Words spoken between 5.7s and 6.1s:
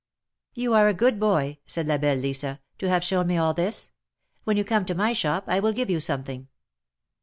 give you